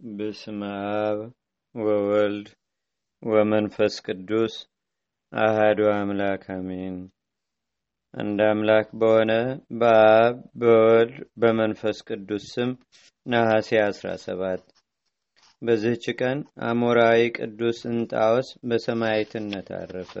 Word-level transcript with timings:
በስመ 0.00 0.60
አብ 1.00 1.18
ወወልድ 1.74 2.46
ወመንፈስ 3.22 3.94
ቅዱስ 4.06 4.54
አህዱ 5.32 5.80
አምላክ 5.90 6.44
አሜን። 6.54 6.96
አንድ 8.14 8.38
አምላክ 8.46 8.88
በሆነ 9.00 9.32
በአብ 9.80 10.38
በወልድ 10.60 11.12
በመንፈስ 11.42 12.00
ቅዱስ 12.08 12.46
ስም 12.54 12.70
ነሐሴ 13.26 13.70
17 13.82 14.64
በዚህች 15.62 16.06
ቀን 16.20 16.40
አሞራዊ 16.68 17.20
ቅዱስ 17.38 17.80
እንጣዎስ 17.90 18.50
በሰማዕትነት 18.68 19.70
አረፈ። 19.78 20.14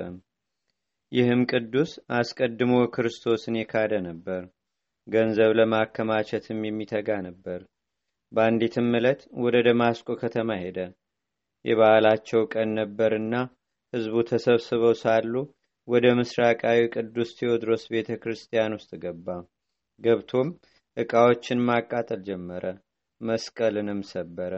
ይህም 1.12 1.42
ቅዱስ 1.52 1.90
አስቀድሞ 2.18 2.74
ክርስቶስን 2.94 3.60
የካደ 3.60 3.92
ነበር። 4.06 4.42
ገንዘብ 5.06 5.52
ለማከማቸትም 5.58 6.64
የሚተጋ 6.66 7.10
ነበር። 7.26 7.60
በአንዲትም 8.32 8.88
ዕለት 8.96 9.20
ወደ 9.44 9.56
ደማስቆ 9.66 10.08
ከተማ 10.20 10.50
ሄደ። 10.62 10.78
የበዓላቸው 11.64 12.42
ቀን 12.52 12.68
ነበርና 12.78 13.34
ሕዝቡ 13.92 14.16
ተሰብስበው 14.28 14.94
ሳሉ 15.00 15.34
ወደ 15.88 16.06
ምስራቃዊ 16.18 16.80
ቅዱስ 16.94 17.30
ቴዎድሮስ 17.38 17.84
ቤተ 17.92 18.18
ክርስቲያን 18.22 18.76
ውስጥ 18.76 18.90
ገባ። 19.04 19.26
ገብቶም 20.00 20.48
ዕቃዎችን 20.96 21.64
ማቃጠል 21.68 22.20
ጀመረ። 22.28 22.64
መስቀልንም 23.20 24.00
ሰበረ። 24.10 24.52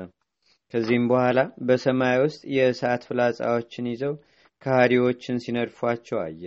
ከዚህም 0.74 1.06
በኋላ 1.10 1.38
በሰማይ 1.68 2.16
ውስጥ 2.24 2.42
የእሳት 2.56 3.02
ፍላጻዎችን 3.08 3.88
ይዘው 3.90 4.14
ከሃዲዎችን 4.62 5.42
ሲነድፏቸው 5.44 6.18
አየ። 6.20 6.44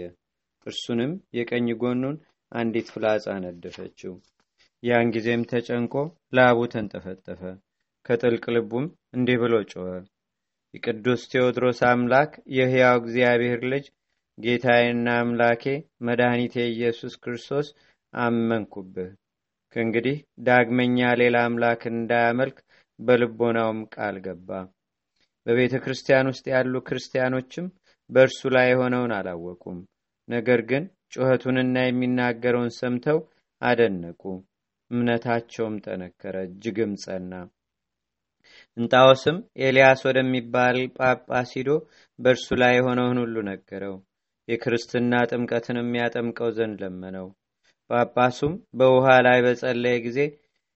እርሱንም 0.65 1.11
የቀኝ 1.37 1.67
ጎኑን 1.81 2.15
አንዲት 2.51 2.87
ፍላጻ 2.93 3.25
ነደፈችው። 3.43 4.13
ያን 4.83 5.11
ጊዜም 5.13 5.43
ተጨንቆ 5.51 5.93
ላቡ 6.37 6.59
ተንጠፈጠፈ። 6.71 7.41
ከጥልቅ 8.05 8.43
ልቡም 8.55 8.85
እንዲህ 9.15 9.37
ብሎ 9.41 9.53
ጮኸ። 9.71 9.87
የቅዱስ 10.73 11.21
ቴዎድሮስ 11.31 11.79
አምላክ 11.89 12.31
የሕያው 12.55 12.97
እግዚአብሔር 13.01 13.61
ልጅ 13.71 13.85
ጌታዬና 14.37 15.07
አምላኬ 15.19 15.63
መድኃኒቴ 16.07 16.55
ኢየሱስ 16.71 17.13
ክርስቶስ 17.23 17.67
አመንኩብህ። 18.13 19.11
ከእንግዲህ 19.75 20.17
ዳግመኛ 20.45 21.07
ሌላ 21.21 21.37
አምላክ 21.47 21.81
እንዳያመልክ 21.91 22.57
በልቦናውም 22.99 23.79
ቃል 23.95 24.17
ገባ። 24.25 24.49
በቤተ 25.45 25.75
ክርስቲያን 25.83 26.29
ውስጥ 26.31 26.45
ያሉ 26.53 26.75
ክርስቲያኖችም 26.87 27.65
በእርሱ 28.09 28.41
ላይ 28.55 28.67
የሆነውን 28.69 29.13
አላወቁም። 29.17 29.79
ነገር 30.27 30.61
ግን 30.69 30.83
ጩኸቱንና 31.13 31.77
የሚናገረውን 31.83 32.71
ሰምተው 32.79 33.19
አደነቁ። 33.61 34.21
እምነታቸውም 34.91 35.75
ጠነከረ፣ 35.85 36.35
እጅግም 36.47 36.91
ጸና። 37.03 37.31
እንጣዎስም 38.77 39.37
ኤልያስ 39.61 39.99
ወደሚባል 40.07 40.77
ጳጳስ 40.97 41.49
ሂዶ 41.57 41.69
በእርሱ 42.19 42.47
ላይ 42.61 42.73
የሆነውን 42.75 43.17
ሁሉ 43.23 43.35
ነገረው። 43.49 43.95
የክርስትና 44.47 45.13
ጥምቀትንም 45.29 45.89
ያጠምቀው 45.99 46.49
ዘንድ 46.57 46.77
ለመነው። 46.83 47.27
ጳጳሱም 47.89 48.53
በውሃ 48.77 49.07
ላይ 49.27 49.39
በጸለየ 49.45 49.95
ጊዜ 50.05 50.19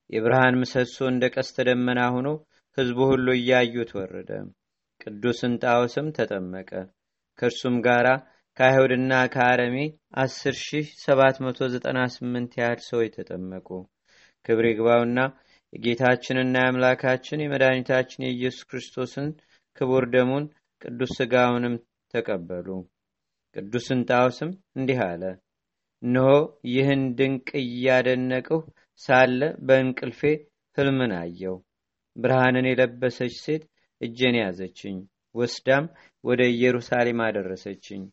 የብርሃን 0.09 0.55
ምሰሶ 0.61 0.97
እንደ 1.11 1.23
ቀስተ 1.35 1.55
ደመና 1.67 1.99
ሆኖ 2.13 2.27
ሕዝቡ 2.77 2.99
ሁሉ 3.11 3.27
እያዩት 3.37 3.91
ወረደ። 3.99 4.31
ቅዱስ 5.01 5.39
እንጣዎስም 5.47 6.07
ተጠመቀ። 6.17 6.71
ከእርሱም 7.39 7.75
ጋራ 7.85 8.07
ከአይሁድና 8.57 9.11
ከአረሜ 9.33 9.75
10798 10.21 12.51
ያህል 12.59 12.79
ሰዎች 12.87 13.11
ተጠመቁ። 13.17 13.67
ክብር 14.45 14.65
ይግባውና 14.67 15.19
የጌታችንና 15.73 16.55
የአምላካችን 16.61 17.43
የመድኃኒታችን 17.43 18.25
የኢየሱስ 18.25 18.63
ክርስቶስን 18.69 19.27
ክቡር 19.77 20.05
ደሙን 20.13 20.45
ቅዱስ 20.81 21.11
ሥጋውንም 21.17 21.75
ተቀበሉ። 22.13 22.67
ቅዱስ 23.55 23.87
እንጣዎስም 23.95 24.49
እንዲህ 24.75 24.99
አለ። 25.05 25.23
እነሆ 26.03 26.29
ይህን 26.73 27.01
ድንቅ 27.17 27.47
እያደነቅሁ 27.61 28.59
ሳለ 29.01 29.39
በእንቅልፌ 29.67 30.21
ሕልምን 30.77 31.13
አየው። 31.19 31.57
ብርሃንን 32.15 32.67
የለበሰች 32.69 33.35
ሴት 33.43 33.63
እጄን 34.01 34.35
ያዘችኝ፣ 34.41 34.97
ወስዳም 35.35 35.85
ወደ 36.23 36.41
ኢየሩሳሌም 36.53 37.19
አደረሰችኝ። 37.25 38.03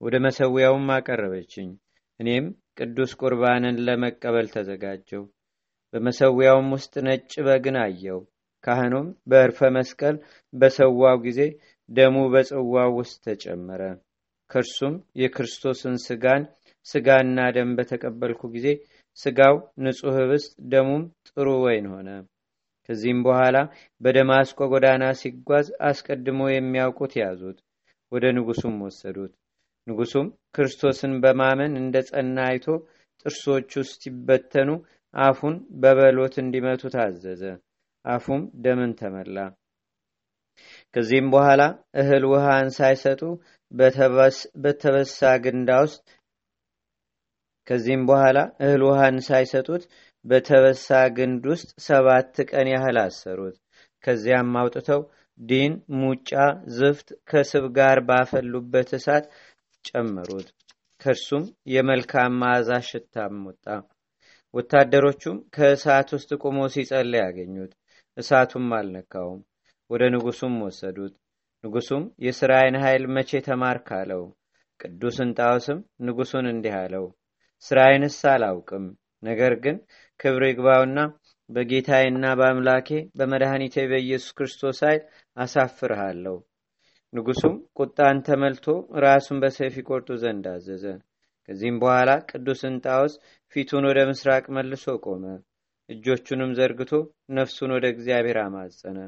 ወደ 0.00 0.14
መሰዊያውም 0.24 0.88
አቀረበችኝ። 0.96 1.68
እኔም 2.20 2.46
ቅዱስ 2.78 3.12
ቁርባንን 3.20 3.76
ለመቀበል 3.86 4.46
ተዘጋጀው። 4.54 5.24
በመሰዊያውም 5.92 6.68
ውስጥ 6.76 6.94
ነጭ 7.06 7.32
በግን 7.46 7.76
አየው። 7.82 8.20
ካህኑም 8.64 9.08
በእርፈ 9.30 9.58
መስቀል 9.76 10.16
በሰዋው 10.54 11.16
ጊዜ 11.26 11.40
ደሙ 11.88 12.16
በጽዋው 12.32 12.90
ውስጥ 12.98 13.16
ተጨመረ። 13.26 13.82
ከእርሱም 14.50 14.94
የክርስቶስን 15.20 15.96
ስጋን 16.06 16.42
ስጋና 16.86 17.38
ደም 17.54 17.70
በተቀበልኩ 17.78 18.40
ጊዜ 18.54 18.66
ስጋው 19.18 19.54
ንጹሕ 19.84 20.14
ህብስት፣ 20.18 20.52
ደሙም 20.72 21.04
ጥሩ 21.28 21.46
ወይን 21.64 21.86
ሆነ። 21.92 22.08
ከዚህም 22.88 23.20
በኋላ 23.26 23.56
በደማስቆ 24.00 24.58
ጎዳና 24.72 25.04
ሲጓዝ 25.20 25.68
አስቀድሞ 25.88 26.40
የሚያውቁት 26.50 27.14
ያዙት፣ 27.22 27.58
ወደ 28.12 28.24
ንጉሱም 28.36 28.76
ወሰዱት። 28.84 29.32
ንጉሱም 29.86 30.26
ክርስቶስን 30.56 31.12
በማመን 31.22 31.72
እንደ 31.80 31.96
ጸና 32.08 32.36
አይቶ 32.50 32.66
ጥርሶቹ 33.22 33.72
ሲበተኑ 33.92 34.70
አፉን 35.16 35.54
በበሎት 35.82 36.34
እንዲመቱ 36.42 36.82
ታዘዘ። 36.94 37.42
አፉም 38.04 38.42
ደምን 38.64 38.92
ተመላ። 38.98 39.36
ከዚህም 40.94 41.28
በኋላ 41.32 41.62
እህል 42.00 42.24
ውሃን 42.32 42.68
ሳይሰጡ 42.76 43.22
በተበሳ 44.62 45.16
ግንዳ 45.44 45.70
ውስጥ 45.84 46.04
ከዚህም 47.66 48.02
በኋላ 48.08 48.38
እህል 48.64 48.82
ውሃን 48.88 49.16
ሳይሰጡት 49.28 49.84
በተበሳ 50.24 50.86
ግንድ 51.16 51.44
ውስጥ 51.52 51.70
ሰባት 51.86 52.36
ቀን 52.50 52.68
ያህል 52.72 52.96
አሰሩት። 53.02 53.56
ከዚያም 54.04 54.52
አውጥተው 54.60 55.00
ዲን፣ 55.38 55.72
ሙጫ፣ 56.00 56.30
ዝፍት 56.76 57.08
ከስብ 57.30 57.64
ጋር 57.78 57.98
ባፈሉበት 58.08 58.90
እሳት 58.98 59.24
ጨመሩት። 59.84 60.48
ከእርሱም 61.00 61.44
የመልካም 61.72 62.38
መዓዛ 62.42 62.70
ሽታም 62.88 63.36
ወጣ። 63.48 63.66
ወታደሮቹም 64.56 65.38
ከእሳት 65.54 66.08
ውስጥ 66.16 66.30
ቆሞ 66.42 66.58
ሲጸልይ 66.74 67.20
ያገኙት፣ 67.22 67.72
እሳቱም 68.16 68.68
አልነካውም። 68.76 69.40
ወደ 69.90 70.02
ንጉሱም 70.14 70.54
ወሰዱት። 70.64 71.14
ንጉሱም 71.64 72.04
የሥራዬን 72.24 72.76
ኃይል 72.82 73.04
መቼ 73.16 73.40
ተማርክ 73.46 73.88
አለው። 73.98 74.22
ቅዱስ 74.80 75.16
እንጣዎስም 75.24 75.78
ንጉሱን 76.06 76.46
እንዲህ 76.52 76.74
አለው፣ 76.80 77.04
ሥራዬንስ 77.64 78.18
አላውቅም፣ 78.32 78.86
ነገር 79.22 79.52
ግን 79.64 79.76
ክብር 80.20 80.42
ይግባውና 80.48 80.98
በጌታዬና 81.50 82.26
በአምላኬ 82.38 82.88
በመድኃኒቴ 83.18 83.84
በኢየሱስ 83.90 84.32
ክርስቶስ 84.38 84.80
ኃይል 84.86 85.02
አሳፍርሃለሁ። 85.36 86.36
ንጉሱም 87.12 87.54
ቁጣን 87.78 88.16
ተመልቶ 88.26 88.66
ራሱን 89.04 89.40
በሰይፍ 89.42 89.76
ይቆርጡ 89.80 90.08
ዘንድ 90.22 90.46
አዘዘ። 90.52 90.84
ከዚህም 91.48 91.76
በኋላ 91.82 92.10
ቅዱስ 92.30 92.60
እንጣዎስ 92.68 93.14
ፊቱን 93.52 93.84
ወደ 93.90 93.98
ምስራቅ 94.08 94.44
መልሶ 94.56 94.94
ቆመ። 95.04 95.24
እጆቹንም 95.88 96.52
ዘርግቶ 96.58 96.92
ነፍሱን 97.30 97.72
ወደ 97.76 97.86
እግዚአብሔር 97.94 98.38
አማጸነ። 98.42 98.98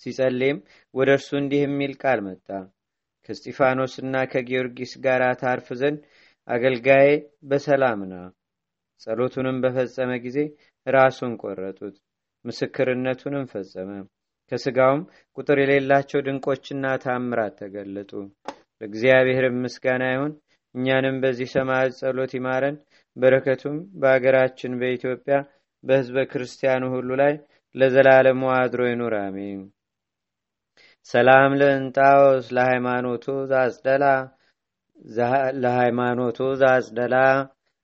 ሲጸልይም 0.00 0.58
ወደ 0.94 1.08
እርሱ 1.16 1.30
እንዲህ 1.40 1.62
የሚል 1.64 1.92
ቃል 2.02 2.20
መጣ። 2.26 2.48
ከስጢፋኖስና 3.28 4.16
ከጊዮርጊስ 4.32 4.92
ጋር 5.04 5.22
ታርፍ 5.40 5.66
ዘንድ 5.80 6.00
አገልጋዬ 6.48 7.08
በሰላም 7.44 8.02
ና። 8.10 8.14
ጸሎቱንም 9.00 9.56
በፈጸመ 9.64 10.12
ጊዜ 10.24 10.38
ራሱን 10.86 11.32
ቆረጡት። 11.42 11.96
ምስክርነቱንም 12.44 13.44
ፈጸመ። 13.52 13.90
ከስጋውም 14.52 15.00
ቁጥር 15.38 15.58
የሌላቸው 15.62 16.20
ድንቆችና 16.26 16.84
ታምራት 17.02 17.54
ተገለጡ። 17.60 18.12
ለእግዚአብሔር 18.80 19.46
ምስጋና 19.62 20.04
ይሁን። 20.12 20.32
እኛንም 20.74 21.16
በዚህ 21.22 21.48
ሰማዕት 21.54 21.92
ጸሎት 22.00 22.32
ይማረን። 22.36 22.76
በረከቱም 23.16 23.76
በአገራችን 24.00 24.72
በኢትዮጵያ 24.80 25.36
በሕዝበ 25.84 26.18
ክርስቲያኑ 26.30 26.84
ሁሉ 26.94 27.10
ላይ 27.22 27.34
ለዘላለሙ 27.74 28.42
አድሮ 28.54 28.80
ይኑር፣ 28.90 29.14
አሜን። 29.20 29.60
ሰላም 31.10 31.52
ለእንጣዎስ 31.60 32.46
ለሃይማኖቱ 32.56 33.26
ዛጽደላ 33.50 34.04
ለሃይማኖቱ 35.62 36.38
ዛጽደላ 36.62 37.16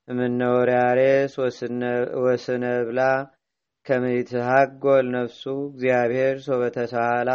እምነወርያሬስ 0.08 1.34
ወስነ 2.25 2.64
ብላ 2.88 3.00
ከሚትሃጎል 3.87 5.06
ነፍሱ 5.14 5.42
እግዚአብሔር 5.69 6.37
ሶበተሳላ 6.46 7.30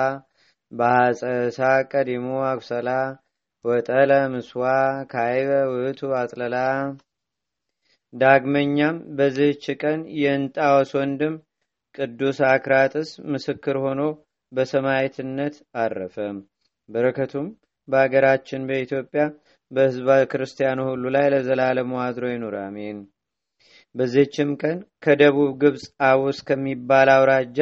በሐፀሳ 0.72 1.60
ቀዲሙ 1.92 2.28
አኩሰላ 2.50 2.90
ወጠለ 3.66 4.12
ምስዋ 4.34 4.64
ካይበ 5.12 5.50
ውእቱ 5.72 6.02
አጽለላ 6.20 6.58
ዳግመኛም 8.14 8.96
በዚህች 9.18 9.66
ቀን 9.82 10.00
የእንጣዎስ 10.20 10.92
ወንድም 11.00 11.34
ቅዱስ 11.96 12.38
አክራጥስ 12.50 13.10
ምስክር 13.32 13.78
ሆኖ 13.84 14.02
በሰማዕትነት 14.52 15.56
አረፈ። 15.82 16.16
በረከቱም 16.90 17.48
በአገራችን 17.88 18.66
በኢትዮጵያ 18.70 19.24
በሕዝበ 19.72 20.10
ክርስቲያኑ 20.32 20.80
ሁሉ 20.90 21.06
ላይ 21.16 21.28
ለዘላለሙ 21.34 21.92
አድሮ 22.06 22.26
ይኑር፣ 22.32 22.56
አሜን። 22.64 23.00
በዚህችም 23.96 24.50
ቀን 24.62 24.78
ከደቡብ 25.04 25.52
ግብፅ 25.62 25.86
አውስ 26.08 26.40
ከሚባል 26.48 27.10
አውራጃ 27.16 27.60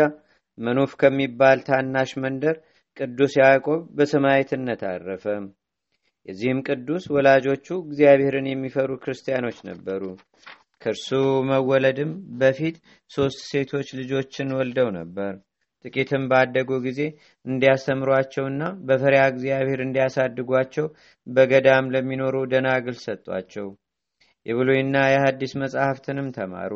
መኑፍ 0.57 0.91
ከሚባል 1.01 1.59
ታናሽ 1.67 2.11
መንደር 2.23 2.55
ቅዱስ 2.97 3.33
ያዕቆብ 3.41 3.81
በሰማዕትነት 3.97 4.83
አረፈ። 4.91 5.25
የዚህም 6.27 6.59
ቅዱስ 6.67 7.03
ወላጆቹ 7.13 7.67
እግዚአብሔርን 7.83 8.47
የሚፈሩ 8.49 8.91
ክርስቲያኖች 9.03 9.59
ነበሩ። 9.69 10.03
ከእርሱ 10.81 11.09
መወለድም 11.49 12.11
በፊት 12.39 12.75
ሦስት 13.11 13.39
ሴቶች 13.49 13.87
ልጆችን 13.99 14.55
ወልደው 14.57 14.89
ነበር። 14.97 15.31
ጥቂትም 15.85 16.23
ባደጉ 16.31 16.69
ጊዜ 16.85 17.01
እንዲያስተምሯቸውና 17.45 18.63
በፈሪያ 18.87 19.21
እግዚአብሔር 19.31 19.81
እንዲያሳድጓቸው 19.83 20.87
በገዳም 21.27 21.91
ለሚኖሩ 21.93 22.35
ደናግል 22.53 22.97
ሰጧቸው። 23.03 23.67
የብሉይና 24.45 24.97
የሐዲስ 25.07 25.53
መጻሕፍትንም 25.61 26.27
ተማሩ። 26.37 26.73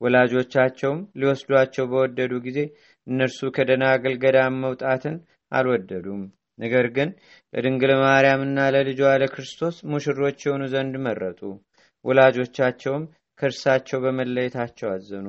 ወላጆቻቸውም 0.00 1.00
ሊወስዷቸው 1.20 1.84
በወደዱ 1.90 2.32
ጊዜ 2.46 2.58
እነርሱ 3.06 3.50
ከደናግል 3.56 4.14
ገዳም 4.24 4.54
መውጣትን 4.64 5.16
አልወደዱም። 5.52 6.22
ነገር 6.62 6.86
ግን 6.96 7.10
ለድንግል 7.54 7.92
ማርያምና 8.02 8.58
ለልጇ 8.74 9.00
ለክርስቶስ 9.22 9.76
ሙሽሮች 9.90 10.40
የሆኑ 10.46 10.64
ዘንድ 10.74 10.94
መረጡ። 11.06 11.40
ወላጆቻቸውም 12.04 13.04
ከእርሳቸው 13.38 13.98
በመለየታቸው 14.04 14.88
አዘኑ። 14.92 15.26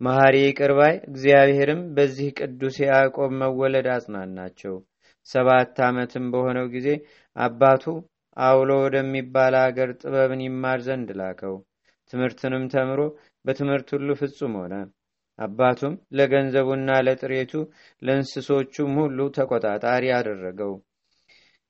መሐሪ 0.00 0.36
ቅርባይ 0.58 0.94
እግዚአብሔርም 1.08 1.80
በዚህ 1.96 2.28
ቅዱስ 2.38 2.76
ያዕቆብ 2.84 3.30
መወለድ 3.40 3.86
አጽናናቸው። 3.94 4.74
ሰባት 5.26 5.78
ዓመትም 5.86 6.26
በሆነው 6.32 6.66
ጊዜ 6.74 6.88
አባቱ 7.36 7.84
አውሎ 8.36 8.70
ወደሚባል 8.82 9.54
አገር 9.62 9.90
ጥበብን 10.00 10.42
ይማር 10.44 10.80
ዘንድ 10.86 11.08
ላከው። 11.20 11.56
ትምህርትንም 12.12 12.64
ተምሮ 12.74 13.00
በትምህርት 13.44 13.88
ሁሉ 13.96 14.08
ፍጹም 14.20 14.54
ሆነ። 14.60 14.74
አባቱም 15.38 15.94
ለገንዘቡና 16.18 16.98
ለጥሬቱ 17.06 17.52
ለእንስሶቹም 18.02 18.94
ሁሉ 19.00 19.28
ተቆጣጣሪ 19.36 20.04
አደረገው። 20.16 20.72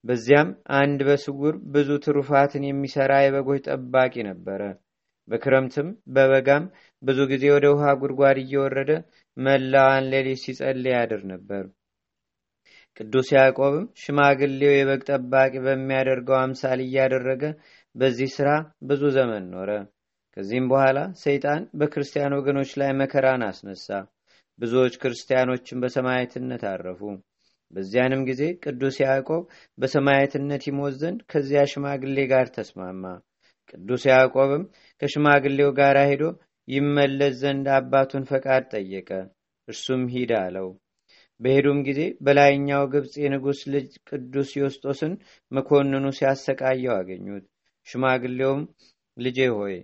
በዚያም 0.05 0.50
አንድ 0.79 1.00
በስውር 1.09 1.55
ብዙ 1.73 1.91
ትሩፋትን 2.05 2.65
የሚሰራ 2.67 3.12
የበጎች 3.23 3.65
ጠባቂ 3.69 4.15
ነበረ። 4.29 4.61
በክረምትም 5.29 5.88
በበጋም 6.15 6.67
ብዙ 7.03 7.19
ጊዜ 7.31 7.44
ወደ 7.55 7.67
ውሃ 7.73 7.91
ጉድጓድ 8.03 8.38
እየወረደ 8.43 8.93
መላዋን 9.37 10.06
ሌሊት 10.12 10.41
ሲጸልይ 10.44 10.94
ያድር 10.94 11.23
ነበር። 11.32 11.64
ቅዱስ 13.00 13.29
ያዕቆብም 13.35 13.85
ሽማግሌው 14.00 14.73
የበግ 14.75 15.03
ጠባቂ 15.09 15.53
በሚያደርገው 15.67 16.37
አምሳል 16.38 16.81
እያደረገ 16.85 17.43
በዚህ 17.94 18.31
ሥራ 18.37 18.49
ብዙ 18.82 19.03
ዘመን 19.17 19.44
ኖረ። 19.53 19.71
ከዚህም 20.38 20.67
በኋላ 20.70 20.99
ሰይጣን 21.20 21.62
በክርስቲያን 21.79 22.35
ወገኖች 22.37 22.73
ላይ 22.81 22.90
መከራን 22.99 23.43
አስነሳ። 23.46 23.87
ብዙዎች 24.58 24.94
ክርስቲያኖችን 25.02 25.81
በሰማዕትነት 25.82 26.62
አረፉ። 26.70 27.00
በዚያንም 27.73 28.23
ጊዜ 28.29 28.43
ቅዱስ 28.62 28.96
ያዕቆብ 29.02 29.43
በሰማዕትነት 29.79 30.62
ይሞት 30.69 30.94
ዘንድ 31.00 31.19
ከዚያ 31.32 31.62
ሽማግሌ 31.73 32.26
ጋር 32.32 32.46
ተስማማ። 32.56 33.05
ቅዱስ 33.73 34.05
ያዕቆብም 34.11 34.62
ከሽማግሌው 35.02 35.73
ጋር 35.81 35.99
ሄዶ 36.05 36.23
ይመለስ 36.69 37.35
ዘንድ 37.43 37.67
አባቱን 37.76 38.29
ፈቃድ 38.31 38.64
ጠየቀ። 38.75 39.11
እርሱም 39.69 40.05
ሂድ 40.14 40.32
አለው። 40.38 40.69
በሄዱም 41.40 41.81
ጊዜ 41.88 42.00
በላይኛው 42.25 42.85
ግብፅ 42.93 43.14
የንጉሥ 43.23 43.61
ልጅ 43.75 43.90
ቅዱስ 44.11 44.50
ዮስጦስን 44.58 45.12
መኮንኑ 45.52 46.06
ሲያሰቃየው 46.19 46.96
አገኙት። 46.96 47.44
ሽማግሌውም 47.87 48.62
ልጄ 49.17 49.40
ሆይ 49.56 49.76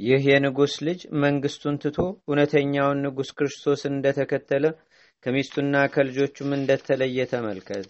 ይህ 0.00 0.22
የንጉሥ 0.28 0.74
ልጅ 0.86 1.00
መንግስቱን 1.22 1.76
ትቶ 1.82 1.96
እውነተኛውን 2.22 3.00
ንጉሥ 3.04 3.30
ክርስቶስን 3.38 3.92
እንደተከተለ 3.94 4.64
ከሚስቱና 5.26 5.74
ከልጆቹም 5.94 6.50
እንደተለየ 6.56 7.26
ተመልከት። 7.32 7.86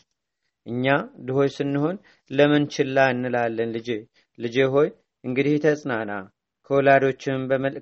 እኛ 0.67 0.87
ድሆች 1.27 1.53
ስንሆን 1.59 1.97
ለምን 2.31 2.65
ችላ 2.75 3.07
እንላለን? 3.15 3.71
ልጄ 3.77 3.89
ልጄ 4.39 4.57
ሆይ 4.75 4.89
እንግዲህ 5.25 5.57
ተጽናና፣ 5.65 6.12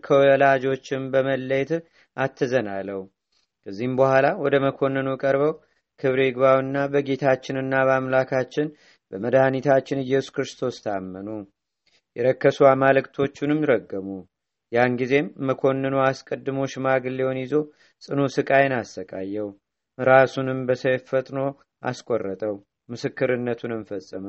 ከወላጆችም 0.07 1.03
በመለየት 1.15 1.73
አትዘን 2.17 2.69
አለው። 2.77 3.01
ከዚህም 3.67 3.95
በኋላ 3.99 4.27
ወደ 4.45 4.55
መኮንኑ 4.65 5.09
ቀርበው 5.23 5.53
ክብር 6.01 6.21
ይግባውና 6.25 6.79
በጌታችንና 6.93 7.75
በአምላካችን 7.89 8.69
በመድኃኒታችን 9.13 10.05
ኢየሱስ 10.05 10.33
ክርስቶስ 10.37 10.77
ታመኑ። 10.85 11.29
የረከሱ 12.19 12.59
አማልክቶቹንም 12.71 13.61
ረገሙ። 13.71 14.09
ያን 14.73 14.97
ጊዜም 15.01 15.27
መኮንኑ 15.49 15.95
አስቀድሞ 16.07 16.59
ሽማግሌውን 16.73 17.39
ይዞ 17.43 17.53
ጽኑ 18.03 18.21
ስቃይን 18.35 18.75
አሰቃየው። 18.79 19.49
ራሱንም 19.99 20.59
በሰይፍ 20.69 21.03
ፈጥኖ 21.11 21.39
አስቆረጠው። 21.83 22.55
ምስክርነቱንም 22.89 23.83
ፈጸመ። 23.89 24.27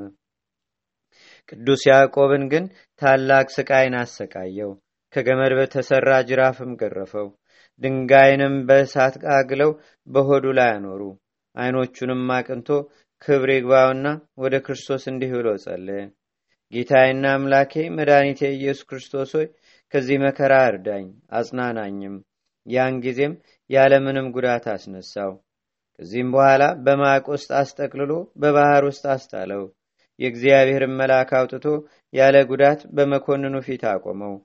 ቅዱስ 1.50 1.82
ያዕቆብን 1.90 2.44
ግን 2.52 2.66
ታላቅ 3.02 3.48
ስቃይን 3.56 3.96
አሰቃየው። 4.02 4.72
ከገመድ 5.14 5.54
በተሰራ 5.60 6.10
ጅራፍም 6.30 6.72
ገረፈው። 6.82 7.28
ድንጋይንም 7.82 8.56
በእሳት 8.68 9.16
ቃግለው 9.26 9.72
በሆዱ 10.08 10.46
ላይ 10.60 10.70
አኖሩ። 10.76 11.02
ዓይኖቹንም 11.56 12.24
አቅንቶ 12.38 12.70
ክብር 13.22 13.50
ይግባውና 13.54 14.08
ወደ 14.38 14.56
ክርስቶስ 14.66 15.04
እንዲህ 15.12 15.32
ብሎ 15.36 15.48
ጸለየ። 15.64 16.02
ጌታዬና 16.74 17.26
አምላኬ 17.36 17.74
መድኃኒቴ 17.96 18.42
ኢየሱስ 18.56 18.86
ክርስቶስ 18.90 19.32
ሆይ 19.38 19.48
ከዚህ 19.94 20.18
መከራ 20.24 20.54
እርዳኝ፣ 20.68 21.06
አጽናናኝም። 21.32 22.16
ያን 22.66 22.96
ጊዜም 23.06 23.34
ያለምንም 23.70 24.28
ጉዳት 24.36 24.66
አስነሳው። 24.74 25.32
ከዚህም 26.00 26.30
በኋላ 26.36 26.64
በማቅ 26.86 27.26
ውስጥ 27.34 27.50
አስጠቅልሎ 27.60 28.12
በባህር 28.42 28.84
ውስጥ 28.90 29.04
አስጣለው። 29.14 29.64
የእግዚአብሔርን 30.20 30.96
መልአክ 31.00 31.30
አውጥቶ 31.40 31.66
ያለ 32.14 32.38
ጉዳት 32.50 32.82
በመኮንኑ 32.96 33.56
ፊት 33.68 33.84
አቆመው። 33.92 34.36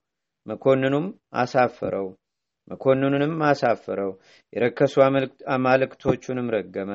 መኮንኑም 0.47 1.07
አሳፈረው 1.35 2.09
መኮንኑንም 2.69 3.35
አሳፈረው። 3.49 4.11
የረከሱ 4.53 4.95
አማልክቶቹንም 5.55 6.53
ረገመ። 6.55 6.91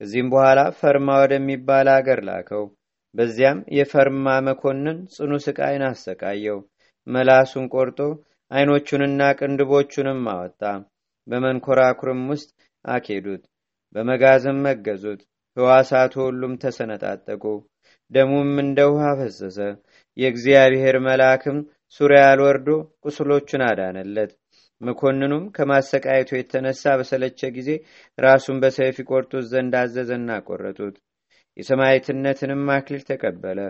ከዚህም 0.00 0.28
በኋላ 0.32 0.60
ፈርማ 0.80 1.08
ወደሚባል 1.22 1.88
አገር 1.94 2.20
ላከው። 2.28 2.64
በዚያም 3.14 3.58
የፈርማ 3.76 4.26
መኮንን 4.46 4.98
ጽኑ 5.14 5.32
ስቃይን 5.44 5.84
አሰቃየው። 5.88 6.58
መላሱን 7.06 7.66
ቆርጦ 7.74 8.00
ዓይኖቹንና 8.50 9.22
ቅንድቦቹንም 9.38 10.20
አወጣ። 10.32 10.62
በመንኮራኩርም 11.28 12.22
ውስጥ 12.32 12.50
አኬዱት። 12.84 13.42
በመጋዝም 13.94 14.58
መገዙት። 14.66 15.20
ሕዋሳቱ 15.56 16.14
ሁሉም 16.24 16.52
ተሰነጣጠቁ። 16.62 17.44
ደሙም 18.10 18.52
እንደ 18.62 18.78
ውሃ 18.90 19.04
ፈሰሰ። 19.20 19.58
የእግዚአብሔር 20.16 20.96
መልአክም 21.06 21.58
ሱሪያል 22.00 22.40
ወርዶ 22.44 22.68
ቁስሎቹን 23.04 23.62
አዳነለት። 23.68 24.30
መኮንኑም 24.80 25.44
ከማሰቃየቱ 25.54 26.30
የተነሳ 26.36 26.92
በሰለቸ 26.98 27.40
ጊዜ 27.56 27.70
ራሱን 28.18 28.56
በሰይፍ 28.62 28.96
ይቆርጡት 29.02 29.44
ዘንድ 29.52 29.74
አዘዘና 29.80 30.30
ቆረጡት። 30.46 30.96
የሰማዕትነትንም 31.58 32.62
አክሊል 32.74 33.02
ተቀበለ። 33.08 33.60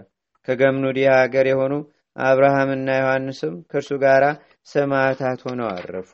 ከገምኑዲ 0.48 0.98
ሀገር 1.12 1.46
የሆኑ 1.50 1.74
አብርሃምና 2.16 2.88
ዮሐንስም 3.00 3.54
ከእርሱ 3.70 3.90
ጋር 4.04 4.24
ሰማዕታት 4.68 5.40
ሆነው 5.46 5.68
አረፉ። 5.74 6.10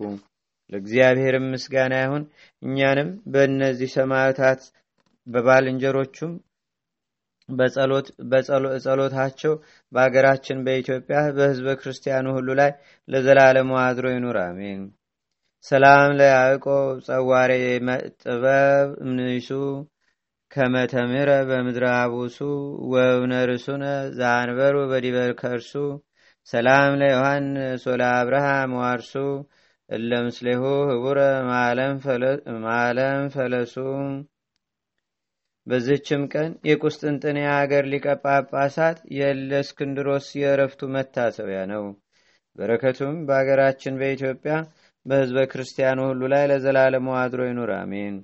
ለእግዚአብሔርም 0.72 1.46
ምስጋና 1.52 1.94
ይሁን። 2.02 2.24
እኛንም 2.62 3.08
በእነዚህ 3.32 3.90
ሰማዕታት 3.96 4.60
በባልንጀሮቹም 5.26 6.32
በጸሎታቸው 8.64 9.54
በአገራችን 9.92 10.62
በኢትዮጵያ 10.66 11.18
በሕዝበ 11.36 11.74
ክርስቲያኑ 11.80 12.26
ሁሉ 12.36 12.48
ላይ 12.60 12.70
ለዘላለሙ 13.08 13.70
አድሮ 13.82 14.06
ይኑር፣ 14.14 14.38
አሜን። 14.44 14.82
ሰላም 15.66 16.08
ለያዕቆብ 16.18 16.96
ጸዋሬ 17.06 17.52
ጥበብ 18.22 18.88
እምንሱ 19.04 19.48
ከመተምረ 20.54 21.30
በምድረ 21.48 21.84
አቡሱ 21.96 22.36
ወእብነ 22.92 23.32
ርሱነ 23.50 23.84
ዛንበሩ 24.18 24.76
በዲበር 24.90 25.30
ከርሱ 25.40 25.72
ሰላም 26.48 26.92
ለዮሐንስ 27.00 27.82
ወለ 27.90 28.02
አብርሃም 28.12 28.72
ዋርሱ 28.80 29.12
እለ 29.88 30.10
ምስሌሁ 30.26 30.62
ህቡረ 30.90 31.18
ማለም 32.64 33.24
ፈለሱ። 33.34 33.74
በዝችም 35.66 36.22
ቀን 36.32 36.50
የቁስጥንጥንያ 36.68 37.48
አገር 37.58 37.84
ሊቀ 37.92 38.06
ጳጳሳት 38.24 38.98
የእለእስክንድሮስ 39.18 40.26
የእረፍቱ 40.40 40.90
መታሰቢያ 40.96 41.60
ነው። 41.72 41.84
በረከቱም 42.58 43.16
በአገራችን 43.28 43.98
በኢትዮጵያ 44.00 44.56
በሕዝበ 45.06 45.40
ክርስቲያኑ 45.52 46.00
ሁሉ 46.10 46.22
ላይ 46.32 46.44
ለዘላለሙ 46.50 47.08
አድሮ 47.22 47.40
ይኑር፣ 47.48 47.72
አሜን። 47.78 48.16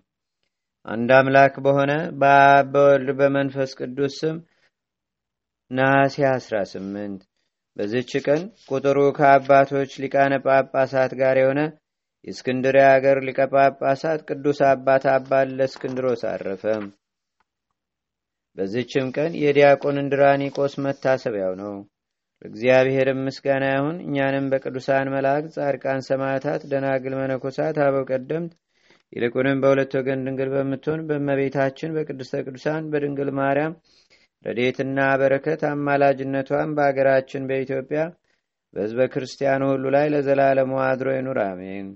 አንድ 0.86 1.10
አምላክ 1.16 1.54
በሆነ 1.64 1.92
በአብ 2.20 2.68
በወልድ 2.74 3.10
በመንፈስ 3.18 3.70
ቅዱስ 3.80 4.14
ስም 4.20 4.36
ነሐሴ 5.70 6.16
18 6.28 7.18
በዝች 7.76 8.12
ቀን 8.26 8.40
ቁጥሩ 8.70 8.98
ከአባቶች 9.18 9.90
ሊቃነ 10.02 10.32
ጳጳሳት 10.46 11.12
ጋር 11.20 11.36
የሆነ 11.40 11.60
የእስክንድርያ 12.24 12.86
አገር 12.94 13.18
ሊቀ 13.26 13.40
ጳጳሳት 13.52 14.22
ቅዱስ 14.28 14.58
አባት 14.70 15.04
አባ 15.12 15.30
ለእስክንድሮስ 15.50 16.22
አረፈ። 16.30 16.64
በዝችም 18.56 19.06
ቀን 19.16 19.32
የዲያቆን 19.42 20.00
እንድራኒቆስ 20.02 20.74
መታሰቢያው 20.84 21.54
ነው። 21.62 21.74
ለእግዚአብሔርም 22.42 23.22
ምስጋና 23.26 23.64
ይሁን። 23.72 23.96
እኛንም 24.06 24.48
በቅዱሳን 24.52 25.12
መላእክት፣ 25.14 25.54
ጻድቃን፣ 25.56 26.02
ሰማዕታት፣ 26.08 26.62
ደናግል፣ 26.70 27.14
መነኮሳት፣ 27.20 27.78
አበው 27.86 28.04
ቀደምት 28.10 28.52
ይልቁንም 29.12 29.60
በሁለት 29.62 29.92
ወገን 29.98 30.24
ድንግል 30.26 30.50
በምትሆን 30.52 31.00
በእመቤታችን 31.08 31.94
በቅድስተ 31.96 32.42
ቅዱሳን 32.44 32.90
በድንግል 32.92 33.30
ማርያም 33.38 33.72
ረዴትና 34.44 34.98
በረከት 35.20 35.62
አማላጅነቷን 35.70 36.70
በአገራችን 36.76 37.48
በኢትዮጵያ 37.50 38.02
በሕዝበ 38.74 39.08
ክርስቲያኑ 39.12 39.62
ሁሉ 39.72 39.84
ላይ 39.94 40.06
ለዘላለሙ 40.12 40.72
አድሮ 40.84 41.08
ይኑር፣ 41.16 41.38
አሜን። 41.44 41.88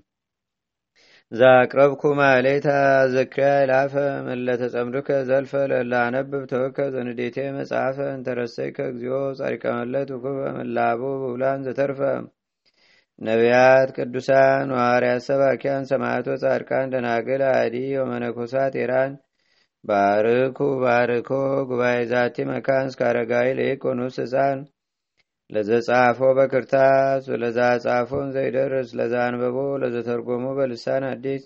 ዛቅረብኩ 1.32 2.02
ማሌታ 2.18 2.68
ዘክሪያ 3.14 3.50
ይላፈ 3.60 3.94
መለተጸምዱከ 4.26 5.08
ዘልፈ 5.28 5.52
ለላነብብ 5.72 6.42
ተወከ 6.52 6.78
ዘንዴቴ 6.94 7.36
መጽሐፈ 7.56 7.98
እንተረሰይከ 8.16 8.78
እግዚኦ 8.90 9.18
መለት 9.78 10.10
ውኩበ 10.16 10.40
መላቡ 10.58 11.00
ብውላን 11.22 11.64
ዘተርፈ 11.68 12.00
ነቢያት፣ 13.18 13.88
ቅዱሳን፣ 13.96 14.68
ዋርያት፣ 14.76 15.22
ሰባኪያን፣ 15.28 15.84
ሰማዕቶ፣ 15.90 16.28
ጻድቃን፣ 16.42 16.90
ደናግል፣ 16.92 17.42
አዲ 17.52 17.76
ወመነኮሳት 18.00 18.74
ኤራን 18.82 19.12
ባርኩ 19.84 20.58
ባርኮ 20.82 21.30
ጉባኤ 21.70 21.98
ዛቲ 22.12 22.36
መካን 22.50 22.86
እስካረጋዊ 22.90 23.48
ለኢኮኑስ 23.58 24.16
ህፃን 24.22 24.60
ለዘጻፎ 25.50 26.20
በክርታስ 26.36 27.24
ወለዛ 27.32 27.58
ጻፎን 27.84 28.28
ዘይደርስ 28.36 28.90
ለዛ 28.98 29.14
አንበቦ 29.26 29.56
ለዘተርጎሞ 29.82 30.44
በልሳን 30.58 31.04
አዲስ 31.10 31.42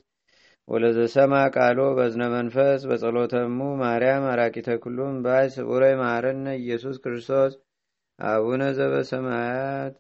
ወለዘሰማ 0.69 1.35
ቃሎ 1.57 1.81
በዝነ 1.99 2.23
መንፈስ 2.35 2.81
በጸሎተሙ 2.89 3.59
ማርያም 3.83 4.25
አራቂተ 4.33 4.69
ኩሉም 4.85 5.15
ባይ 5.25 5.47
ስቡረ 5.55 5.85
ማረነ 6.03 6.47
ኢየሱስ 6.63 6.97
ክርስቶስ 7.05 7.53
አቡነ 8.19 8.63
ዘበሰማያት 8.79 9.95